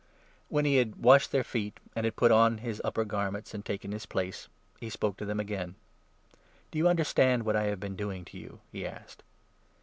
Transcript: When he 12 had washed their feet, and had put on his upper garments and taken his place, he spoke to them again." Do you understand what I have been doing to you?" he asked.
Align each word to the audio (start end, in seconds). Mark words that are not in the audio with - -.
When 0.49 0.65
he 0.65 0.73
12 0.83 0.87
had 0.95 1.03
washed 1.05 1.31
their 1.31 1.43
feet, 1.43 1.79
and 1.95 2.05
had 2.05 2.15
put 2.15 2.31
on 2.31 2.57
his 2.57 2.81
upper 2.83 3.05
garments 3.05 3.53
and 3.53 3.63
taken 3.63 3.91
his 3.91 4.07
place, 4.07 4.47
he 4.79 4.89
spoke 4.89 5.15
to 5.17 5.25
them 5.25 5.39
again." 5.39 5.75
Do 6.71 6.79
you 6.79 6.87
understand 6.87 7.43
what 7.45 7.55
I 7.55 7.65
have 7.65 7.79
been 7.79 7.95
doing 7.95 8.25
to 8.25 8.37
you?" 8.39 8.61
he 8.71 8.83
asked. 8.87 9.21